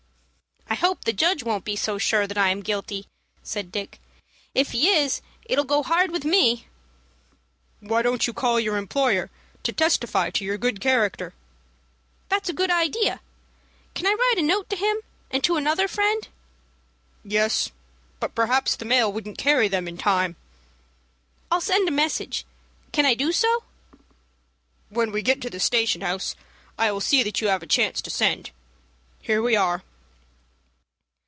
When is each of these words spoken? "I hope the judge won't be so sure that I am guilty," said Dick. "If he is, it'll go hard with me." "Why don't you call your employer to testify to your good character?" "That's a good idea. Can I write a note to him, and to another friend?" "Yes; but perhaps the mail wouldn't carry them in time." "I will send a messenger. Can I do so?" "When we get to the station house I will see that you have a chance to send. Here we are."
"I 0.67 0.75
hope 0.75 1.03
the 1.03 1.13
judge 1.13 1.43
won't 1.43 1.65
be 1.65 1.75
so 1.75 1.97
sure 1.97 2.25
that 2.25 2.37
I 2.37 2.49
am 2.49 2.61
guilty," 2.61 3.05
said 3.43 3.73
Dick. 3.73 3.99
"If 4.55 4.71
he 4.71 4.89
is, 4.89 5.21
it'll 5.45 5.65
go 5.65 5.83
hard 5.83 6.11
with 6.11 6.23
me." 6.23 6.67
"Why 7.81 8.01
don't 8.01 8.25
you 8.25 8.31
call 8.33 8.57
your 8.59 8.77
employer 8.77 9.29
to 9.63 9.73
testify 9.73 10.29
to 10.31 10.45
your 10.45 10.57
good 10.57 10.79
character?" 10.79 11.33
"That's 12.29 12.47
a 12.47 12.53
good 12.53 12.71
idea. 12.71 13.19
Can 13.95 14.07
I 14.07 14.13
write 14.17 14.37
a 14.37 14.41
note 14.41 14.69
to 14.69 14.75
him, 14.77 14.97
and 15.29 15.43
to 15.43 15.57
another 15.57 15.89
friend?" 15.89 16.29
"Yes; 17.23 17.69
but 18.21 18.33
perhaps 18.33 18.75
the 18.77 18.85
mail 18.85 19.11
wouldn't 19.11 19.37
carry 19.37 19.67
them 19.67 19.89
in 19.89 19.97
time." 19.97 20.35
"I 21.51 21.55
will 21.55 21.61
send 21.61 21.87
a 21.89 21.91
messenger. 21.91 22.45
Can 22.93 23.05
I 23.05 23.13
do 23.13 23.33
so?" 23.33 23.63
"When 24.89 25.11
we 25.11 25.21
get 25.21 25.41
to 25.41 25.49
the 25.49 25.59
station 25.59 25.99
house 26.01 26.33
I 26.77 26.91
will 26.93 27.01
see 27.01 27.23
that 27.23 27.41
you 27.41 27.49
have 27.49 27.61
a 27.61 27.67
chance 27.67 28.01
to 28.01 28.09
send. 28.09 28.51
Here 29.21 29.41
we 29.41 29.55
are." 29.57 29.83